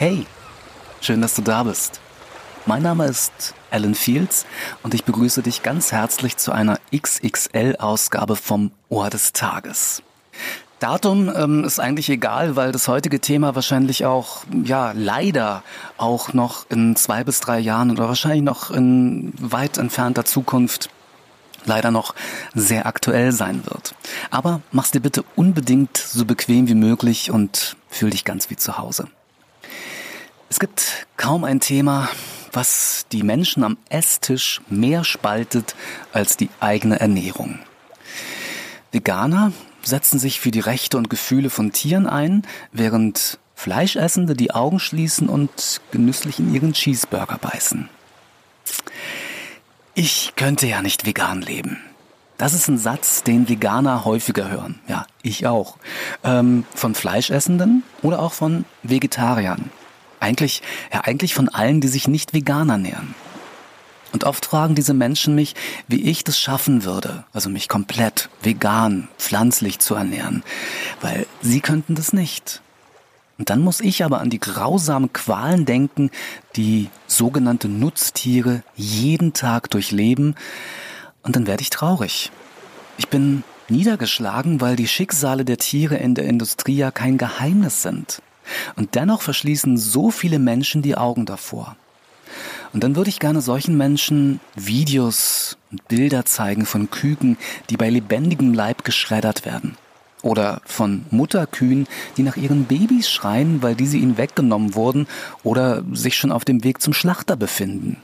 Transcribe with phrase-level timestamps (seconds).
[0.00, 0.26] Hey,
[1.00, 1.98] schön, dass du da bist.
[2.66, 4.46] Mein Name ist Alan Fields
[4.84, 10.04] und ich begrüße dich ganz herzlich zu einer XXL-Ausgabe vom Ohr des Tages.
[10.78, 15.64] Datum ähm, ist eigentlich egal, weil das heutige Thema wahrscheinlich auch, ja, leider
[15.96, 20.90] auch noch in zwei bis drei Jahren oder wahrscheinlich noch in weit entfernter Zukunft
[21.64, 22.14] leider noch
[22.54, 23.96] sehr aktuell sein wird.
[24.30, 28.78] Aber mach's dir bitte unbedingt so bequem wie möglich und fühl dich ganz wie zu
[28.78, 29.08] Hause.
[30.50, 32.08] Es gibt kaum ein Thema,
[32.52, 35.74] was die Menschen am Esstisch mehr spaltet
[36.12, 37.58] als die eigene Ernährung.
[38.90, 39.52] Veganer
[39.82, 45.28] setzen sich für die Rechte und Gefühle von Tieren ein, während Fleischessende die Augen schließen
[45.28, 47.88] und genüsslich in ihren Cheeseburger beißen.
[49.94, 51.78] Ich könnte ja nicht vegan leben.
[52.38, 54.78] Das ist ein Satz, den Veganer häufiger hören.
[54.86, 55.76] Ja, ich auch.
[56.22, 59.70] Ähm, von Fleischessenden oder auch von Vegetariern.
[60.20, 63.14] Eigentlich, ja, eigentlich von allen, die sich nicht vegan ernähren.
[64.12, 65.54] Und oft fragen diese Menschen mich,
[65.86, 70.42] wie ich das schaffen würde, also mich komplett vegan, pflanzlich zu ernähren,
[71.02, 72.62] weil sie könnten das nicht.
[73.36, 76.10] Und dann muss ich aber an die grausamen Qualen denken,
[76.56, 80.34] die sogenannte Nutztiere jeden Tag durchleben,
[81.22, 82.30] und dann werde ich traurig.
[82.96, 88.22] Ich bin niedergeschlagen, weil die Schicksale der Tiere in der Industrie ja kein Geheimnis sind.
[88.76, 91.76] Und dennoch verschließen so viele Menschen die Augen davor.
[92.72, 97.38] Und dann würde ich gerne solchen Menschen Videos und Bilder zeigen von Küken,
[97.70, 99.76] die bei lebendigem Leib geschreddert werden.
[100.22, 105.06] Oder von Mutterkühen, die nach ihren Babys schreien, weil diese ihnen weggenommen wurden
[105.44, 107.98] oder sich schon auf dem Weg zum Schlachter befinden.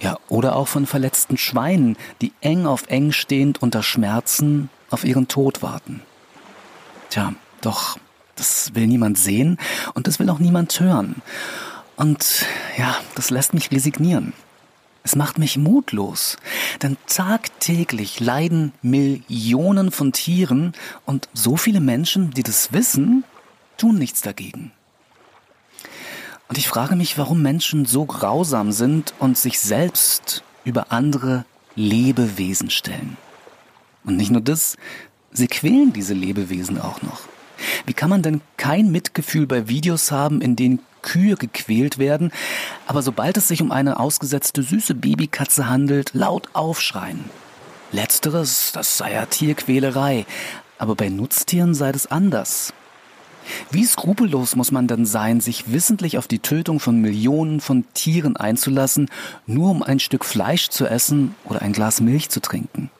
[0.00, 5.26] Ja, oder auch von verletzten Schweinen, die eng auf eng stehend unter Schmerzen auf ihren
[5.26, 6.02] Tod warten.
[7.10, 7.98] Tja, doch,
[8.36, 9.58] das will niemand sehen
[9.94, 11.22] und das will auch niemand hören.
[11.96, 12.44] Und
[12.76, 14.32] ja, das lässt mich resignieren.
[15.06, 16.38] Es macht mich mutlos,
[16.82, 20.72] denn tagtäglich leiden Millionen von Tieren
[21.04, 23.22] und so viele Menschen, die das wissen,
[23.76, 24.72] tun nichts dagegen.
[26.48, 31.44] Und ich frage mich, warum Menschen so grausam sind und sich selbst über andere
[31.74, 33.18] Lebewesen stellen.
[34.04, 34.76] Und nicht nur das,
[35.32, 37.20] sie quälen diese Lebewesen auch noch.
[37.86, 42.32] Wie kann man denn kein Mitgefühl bei Videos haben, in denen Kühe gequält werden,
[42.86, 47.24] aber sobald es sich um eine ausgesetzte süße Babykatze handelt, laut aufschreien?
[47.92, 50.26] Letzteres, das sei ja Tierquälerei,
[50.78, 52.72] aber bei Nutztieren sei das anders.
[53.70, 58.36] Wie skrupellos muss man denn sein, sich wissentlich auf die Tötung von Millionen von Tieren
[58.36, 59.10] einzulassen,
[59.46, 62.90] nur um ein Stück Fleisch zu essen oder ein Glas Milch zu trinken?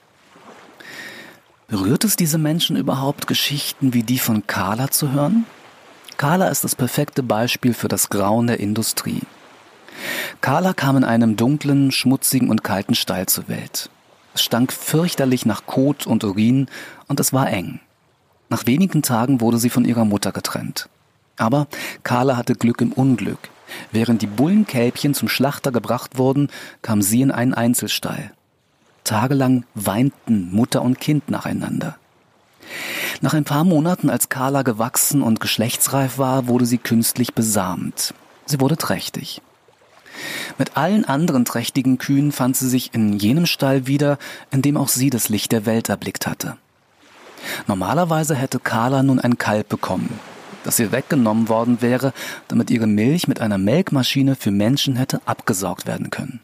[1.75, 5.45] Berührt es diese Menschen überhaupt, Geschichten wie die von Carla zu hören?
[6.17, 9.23] Carla ist das perfekte Beispiel für das Grauen der Industrie.
[10.41, 13.91] Carla kam in einem dunklen, schmutzigen und kalten Stall zur Welt.
[14.35, 16.69] Es stank fürchterlich nach Kot und Urin
[17.09, 17.81] und es war eng.
[18.49, 20.89] Nach wenigen Tagen wurde sie von ihrer Mutter getrennt.
[21.39, 21.67] Aber
[22.05, 23.51] Carla hatte Glück im Unglück.
[23.91, 26.51] Während die Bullenkälbchen zum Schlachter gebracht wurden,
[26.83, 28.31] kam sie in einen Einzelstall.
[29.05, 31.97] Tagelang weinten Mutter und Kind nacheinander.
[33.21, 38.15] Nach ein paar Monaten, als Carla gewachsen und geschlechtsreif war, wurde sie künstlich besamt.
[38.47, 39.43] Sie wurde trächtig.
[40.59, 44.19] Mit allen anderen trächtigen Kühen fand sie sich in jenem Stall wieder,
[44.51, 46.57] in dem auch sie das Licht der Welt erblickt hatte.
[47.67, 50.19] Normalerweise hätte Carla nun ein Kalb bekommen,
[50.63, 52.13] das ihr weggenommen worden wäre,
[52.49, 56.41] damit ihre Milch mit einer Melkmaschine für Menschen hätte abgesaugt werden können.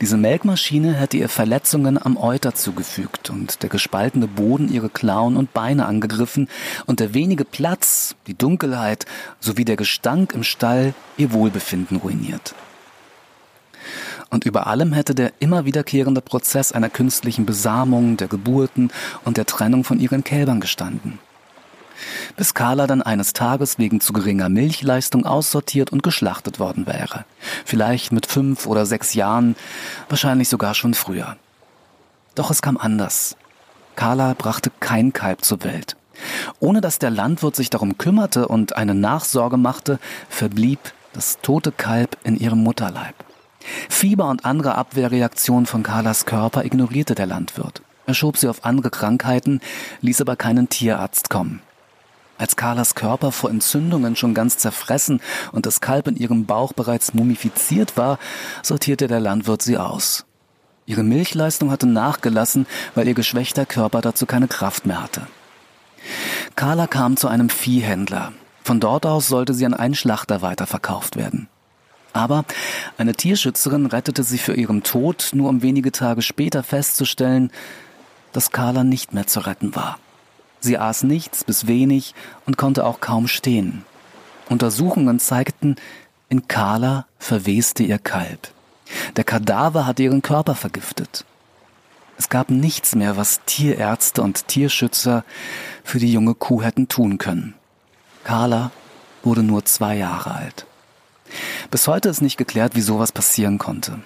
[0.00, 5.52] Diese Melkmaschine hätte ihr Verletzungen am Euter zugefügt und der gespaltene Boden ihre Klauen und
[5.52, 6.48] Beine angegriffen
[6.86, 9.06] und der wenige Platz, die Dunkelheit
[9.40, 12.54] sowie der Gestank im Stall ihr Wohlbefinden ruiniert.
[14.30, 18.90] Und über allem hätte der immer wiederkehrende Prozess einer künstlichen Besamung, der Geburten
[19.24, 21.18] und der Trennung von ihren Kälbern gestanden
[22.36, 27.24] bis Carla dann eines Tages wegen zu geringer Milchleistung aussortiert und geschlachtet worden wäre.
[27.64, 29.56] Vielleicht mit fünf oder sechs Jahren,
[30.08, 31.36] wahrscheinlich sogar schon früher.
[32.34, 33.36] Doch es kam anders.
[33.96, 35.96] Carla brachte kein Kalb zur Welt.
[36.58, 39.98] Ohne dass der Landwirt sich darum kümmerte und eine Nachsorge machte,
[40.28, 40.78] verblieb
[41.12, 43.14] das tote Kalb in ihrem Mutterleib.
[43.88, 47.82] Fieber und andere Abwehrreaktionen von Carlas Körper ignorierte der Landwirt.
[48.06, 49.60] Er schob sie auf andere Krankheiten,
[50.00, 51.60] ließ aber keinen Tierarzt kommen.
[52.40, 55.20] Als Carlas Körper vor Entzündungen schon ganz zerfressen
[55.52, 58.18] und das Kalb in ihrem Bauch bereits mumifiziert war,
[58.62, 60.24] sortierte der Landwirt sie aus.
[60.86, 65.26] Ihre Milchleistung hatte nachgelassen, weil ihr geschwächter Körper dazu keine Kraft mehr hatte.
[66.56, 68.32] Carla kam zu einem Viehhändler,
[68.64, 71.46] Von dort aus sollte sie an einen Schlachter weiterverkauft werden.
[72.14, 72.46] Aber
[72.96, 77.52] eine Tierschützerin rettete sie für ihren Tod, nur um wenige Tage später festzustellen,
[78.32, 79.98] dass Carla nicht mehr zu retten war.
[80.60, 82.14] Sie aß nichts bis wenig
[82.46, 83.84] und konnte auch kaum stehen.
[84.48, 85.76] Untersuchungen zeigten,
[86.28, 88.48] in Carla verweste ihr Kalb.
[89.16, 91.24] Der Kadaver hatte ihren Körper vergiftet.
[92.18, 95.24] Es gab nichts mehr, was Tierärzte und Tierschützer
[95.84, 97.54] für die junge Kuh hätten tun können.
[98.24, 98.70] Carla
[99.22, 100.66] wurde nur zwei Jahre alt.
[101.70, 104.00] Bis heute ist nicht geklärt, wie sowas passieren konnte.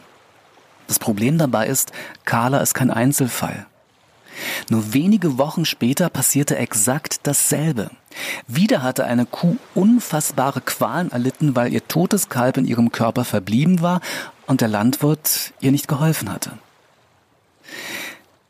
[0.86, 1.92] Das Problem dabei ist,
[2.24, 3.66] Carla ist kein Einzelfall.
[4.70, 7.90] Nur wenige Wochen später passierte exakt dasselbe.
[8.46, 13.80] Wieder hatte eine Kuh unfassbare Qualen erlitten, weil ihr totes Kalb in ihrem Körper verblieben
[13.82, 14.00] war
[14.46, 16.52] und der Landwirt ihr nicht geholfen hatte.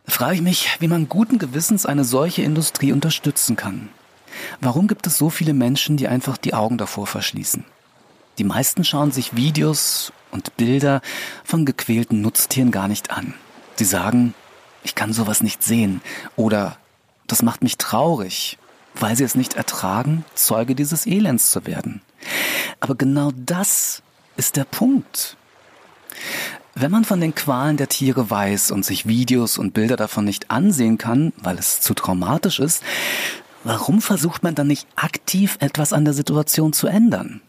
[0.06, 3.88] Frage ich mich, wie man guten Gewissens eine solche Industrie unterstützen kann.
[4.60, 7.64] Warum gibt es so viele Menschen, die einfach die Augen davor verschließen?
[8.38, 11.00] Die meisten schauen sich Videos und Bilder
[11.44, 13.34] von gequälten Nutztieren gar nicht an.
[13.76, 14.34] Sie sagen,
[14.84, 16.00] ich kann sowas nicht sehen
[16.36, 16.76] oder
[17.26, 18.58] das macht mich traurig,
[18.94, 22.02] weil sie es nicht ertragen, Zeuge dieses Elends zu werden.
[22.78, 24.02] Aber genau das
[24.36, 25.36] ist der Punkt.
[26.74, 30.50] Wenn man von den Qualen der Tiere weiß und sich Videos und Bilder davon nicht
[30.50, 32.82] ansehen kann, weil es zu traumatisch ist,
[33.62, 37.40] warum versucht man dann nicht aktiv etwas an der Situation zu ändern?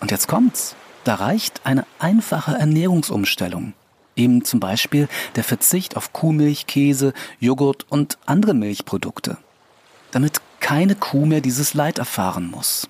[0.00, 0.74] Und jetzt kommt's.
[1.04, 3.74] Da reicht eine einfache Ernährungsumstellung.
[4.16, 9.36] Eben zum Beispiel der Verzicht auf Kuhmilch, Käse, Joghurt und andere Milchprodukte.
[10.10, 12.88] Damit keine Kuh mehr dieses Leid erfahren muss.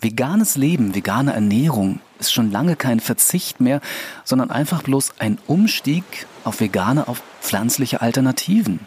[0.00, 3.80] Veganes Leben, vegane Ernährung ist schon lange kein Verzicht mehr,
[4.24, 6.04] sondern einfach bloß ein Umstieg
[6.44, 8.80] auf vegane, auf pflanzliche Alternativen.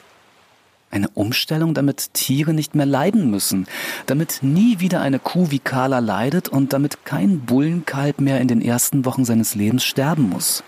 [0.92, 3.66] Eine Umstellung, damit Tiere nicht mehr leiden müssen,
[4.06, 8.62] damit nie wieder eine Kuh wie Carla leidet und damit kein Bullenkalb mehr in den
[8.62, 10.64] ersten Wochen seines Lebens sterben muss.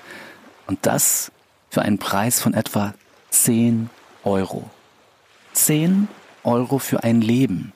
[0.67, 1.31] Und das
[1.69, 2.93] für einen Preis von etwa
[3.29, 3.89] 10
[4.23, 4.69] Euro.
[5.53, 6.07] 10
[6.43, 7.73] Euro für ein Leben.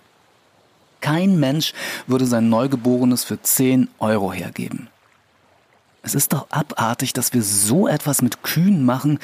[1.02, 1.74] Kein Mensch
[2.08, 4.90] würde sein Neugeborenes für 10 Euro hergeben.
[6.02, 9.20] Es ist doch abartig, dass wir so etwas mit Kühen machen,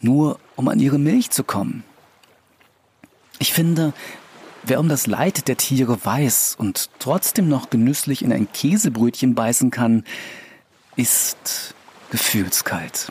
[0.00, 1.84] nur um an ihre Milch zu kommen.
[3.38, 3.92] Ich finde,
[4.62, 9.70] wer um das Leid der Tiere weiß und trotzdem noch genüsslich in ein Käsebrötchen beißen
[9.70, 10.04] kann,
[10.96, 11.74] ist
[12.14, 13.10] gefühlskalt.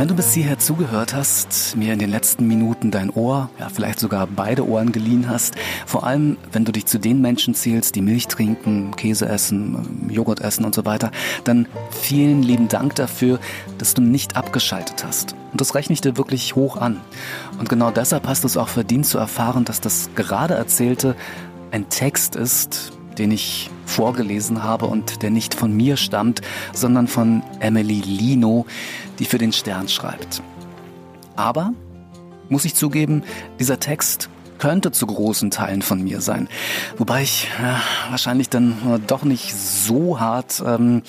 [0.00, 4.00] Wenn du bis hierher zugehört hast, mir in den letzten Minuten dein Ohr, ja vielleicht
[4.00, 8.00] sogar beide Ohren geliehen hast, vor allem wenn du dich zu den Menschen zählst, die
[8.00, 11.10] Milch trinken, Käse essen, Joghurt essen und so weiter,
[11.44, 13.40] dann vielen lieben Dank dafür,
[13.76, 15.34] dass du nicht abgeschaltet hast.
[15.52, 17.02] Und das rechne ich dir wirklich hoch an.
[17.58, 21.14] Und genau deshalb hast du es auch verdient zu erfahren, dass das gerade Erzählte
[21.72, 26.40] ein Text ist, den ich vorgelesen habe und der nicht von mir stammt,
[26.72, 28.64] sondern von Emily Lino,
[29.18, 30.42] die für den Stern schreibt.
[31.36, 31.74] Aber,
[32.48, 33.22] muss ich zugeben,
[33.58, 36.48] dieser Text könnte zu großen Teilen von mir sein.
[36.96, 41.02] Wobei ich ja, wahrscheinlich dann doch nicht so hart ähm,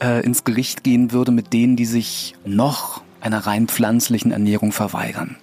[0.00, 5.36] äh, ins Gericht gehen würde mit denen, die sich noch einer rein pflanzlichen Ernährung verweigern.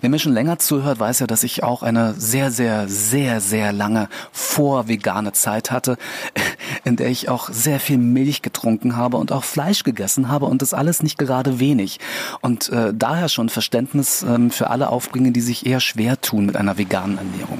[0.00, 3.72] Wer mir schon länger zuhört, weiß ja, dass ich auch eine sehr, sehr, sehr, sehr
[3.72, 5.96] lange vorvegane Zeit hatte,
[6.84, 10.62] in der ich auch sehr viel Milch getrunken habe und auch Fleisch gegessen habe und
[10.62, 11.98] das alles nicht gerade wenig.
[12.40, 16.56] Und äh, daher schon Verständnis ähm, für alle aufbringen, die sich eher schwer tun mit
[16.56, 17.58] einer veganen Ernährung.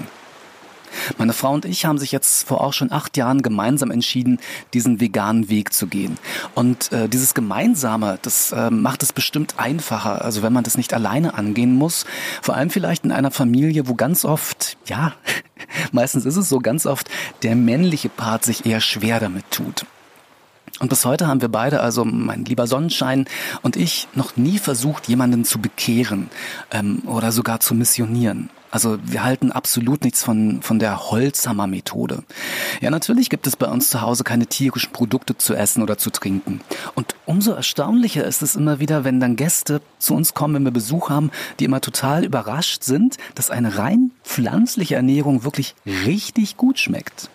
[1.18, 4.38] Meine Frau und ich haben sich jetzt vor auch schon acht Jahren gemeinsam entschieden,
[4.74, 6.18] diesen veganen Weg zu gehen.
[6.54, 10.94] Und äh, dieses Gemeinsame, das äh, macht es bestimmt einfacher, also wenn man das nicht
[10.94, 12.06] alleine angehen muss.
[12.42, 15.12] Vor allem vielleicht in einer Familie, wo ganz oft, ja,
[15.92, 17.08] meistens ist es so ganz oft,
[17.42, 19.86] der männliche Part sich eher schwer damit tut.
[20.78, 23.26] Und bis heute haben wir beide, also mein lieber Sonnenschein
[23.62, 26.28] und ich, noch nie versucht, jemanden zu bekehren
[26.70, 28.50] ähm, oder sogar zu missionieren.
[28.76, 32.24] Also wir halten absolut nichts von, von der Holzhammer-Methode.
[32.82, 36.10] Ja, natürlich gibt es bei uns zu Hause keine tierischen Produkte zu essen oder zu
[36.10, 36.60] trinken.
[36.94, 40.72] Und umso erstaunlicher ist es immer wieder, wenn dann Gäste zu uns kommen, wenn wir
[40.72, 46.78] Besuch haben, die immer total überrascht sind, dass eine rein pflanzliche Ernährung wirklich richtig gut
[46.78, 47.30] schmeckt.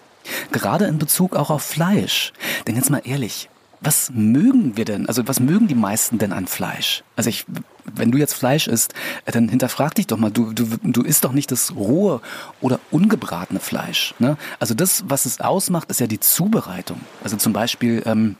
[0.51, 2.33] Gerade in Bezug auch auf Fleisch.
[2.67, 3.49] Denn jetzt mal ehrlich,
[3.81, 5.07] was mögen wir denn?
[5.07, 7.03] Also was mögen die meisten denn an Fleisch?
[7.15, 7.47] Also ich,
[7.85, 8.93] wenn du jetzt Fleisch isst,
[9.25, 12.21] dann hinterfrag dich doch mal, du, du, du isst doch nicht das rohe
[12.59, 14.13] oder ungebratene Fleisch.
[14.19, 14.37] Ne?
[14.59, 17.01] Also das, was es ausmacht, ist ja die Zubereitung.
[17.23, 18.35] Also zum Beispiel ähm,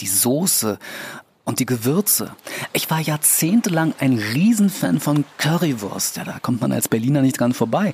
[0.00, 0.78] die Soße
[1.44, 2.34] und die Gewürze.
[2.72, 6.16] Ich war jahrzehntelang ein Riesenfan von Currywurst.
[6.16, 7.92] Ja, da kommt man als Berliner nicht dran vorbei.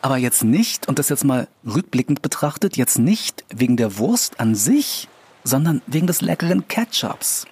[0.00, 4.54] Aber jetzt nicht, und das jetzt mal rückblickend betrachtet, jetzt nicht wegen der Wurst an
[4.54, 5.08] sich,
[5.44, 7.46] sondern wegen des leckeren Ketchups.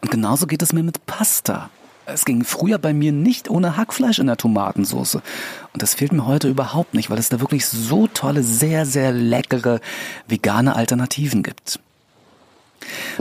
[0.00, 1.70] Und genauso geht es mir mit Pasta.
[2.12, 5.16] Es ging früher bei mir nicht ohne Hackfleisch in der Tomatensauce.
[5.16, 9.12] Und das fehlt mir heute überhaupt nicht, weil es da wirklich so tolle, sehr, sehr
[9.12, 9.80] leckere
[10.26, 11.80] vegane Alternativen gibt.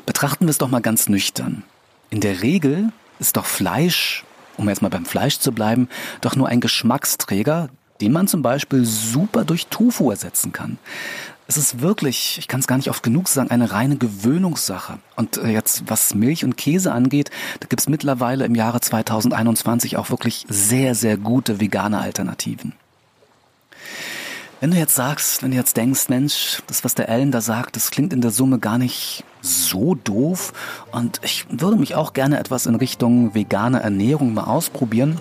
[0.05, 1.63] Betrachten wir es doch mal ganz nüchtern.
[2.09, 4.23] In der Regel ist doch Fleisch,
[4.57, 5.89] um jetzt mal beim Fleisch zu bleiben,
[6.21, 7.69] doch nur ein Geschmacksträger,
[8.01, 10.77] den man zum Beispiel super durch Tofu ersetzen kann
[11.49, 14.99] es ist wirklich, ich kann es gar nicht oft genug sagen, eine reine Gewöhnungssache.
[15.15, 19.97] Und äh, jetzt, was Milch und Käse angeht, da gibt es mittlerweile im Jahre 2021
[19.97, 22.73] auch wirklich sehr, sehr gute vegane Alternativen.
[24.59, 27.75] Wenn du jetzt sagst, wenn du jetzt denkst, Mensch, das, was der Ellen da sagt,
[27.75, 30.53] das klingt in der Summe gar nicht so doof
[30.91, 35.17] und ich würde mich auch gerne etwas in Richtung vegane Ernährung mal ausprobieren,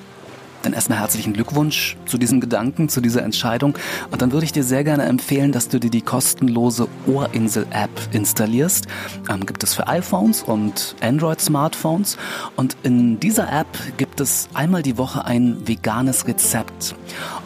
[0.62, 3.76] dann erstmal herzlichen Glückwunsch zu diesem Gedanken, zu dieser Entscheidung.
[4.10, 8.86] Und dann würde ich dir sehr gerne empfehlen, dass du dir die kostenlose Ohrinsel-App installierst.
[9.30, 12.16] Ähm, gibt es für iPhones und Android-Smartphones.
[12.56, 16.94] Und in dieser App gibt es einmal die Woche ein veganes Rezept.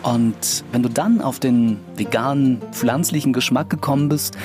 [0.03, 4.37] Und wenn du dann auf den veganen, pflanzlichen Geschmack gekommen bist,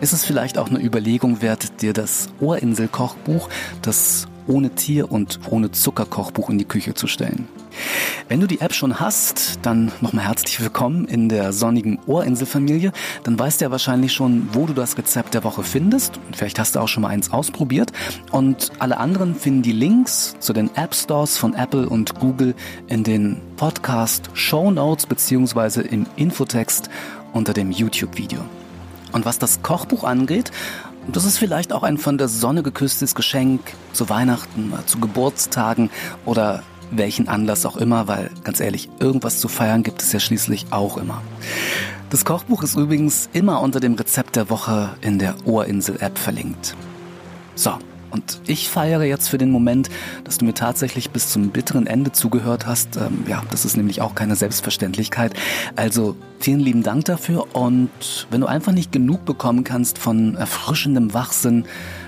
[0.00, 3.48] ist es vielleicht auch eine Überlegung wert, dir das Ohrinsel-Kochbuch,
[3.82, 7.48] das ohne Tier und ohne Zuckerkochbuch in die Küche zu stellen.
[8.28, 12.92] Wenn du die App schon hast, dann nochmal herzlich willkommen in der sonnigen Ohrinselfamilie.
[13.22, 16.18] Dann weißt du ja wahrscheinlich schon, wo du das Rezept der Woche findest.
[16.32, 17.92] Vielleicht hast du auch schon mal eins ausprobiert.
[18.32, 22.54] Und alle anderen finden die Links zu den App Stores von Apple und Google
[22.88, 26.90] in den Podcast Show Notes beziehungsweise im Infotext
[27.32, 28.40] unter dem YouTube-Video.
[29.12, 30.50] Und was das Kochbuch angeht,
[31.08, 33.60] das ist vielleicht auch ein von der Sonne geküsstes Geschenk
[33.92, 35.90] zu Weihnachten, zu Geburtstagen
[36.24, 40.66] oder welchen Anlass auch immer, weil ganz ehrlich, irgendwas zu feiern gibt es ja schließlich
[40.70, 41.22] auch immer.
[42.10, 46.76] Das Kochbuch ist übrigens immer unter dem Rezept der Woche in der Ohrinsel-App verlinkt.
[47.56, 47.72] So,
[48.10, 49.90] und ich feiere jetzt für den Moment,
[50.24, 52.96] dass du mir tatsächlich bis zum bitteren Ende zugehört hast.
[52.96, 55.34] Ähm, ja, das ist nämlich auch keine Selbstverständlichkeit.
[55.74, 57.54] Also vielen lieben Dank dafür.
[57.54, 57.90] Und
[58.30, 61.64] wenn du einfach nicht genug bekommen kannst von erfrischendem Wachsinn,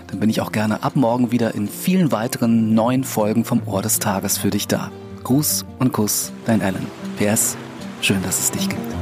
[0.09, 3.83] dann bin ich auch gerne ab morgen wieder in vielen weiteren neuen Folgen vom Ohr
[3.83, 4.91] des Tages für dich da.
[5.25, 6.87] Gruß und Kuss, dein Alan.
[7.19, 7.57] PS,
[8.01, 8.98] schön, dass es dich gibt.